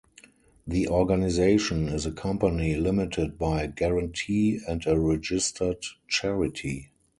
[0.65, 6.89] The organisation is a company Limited By Guarantee and a registered charity.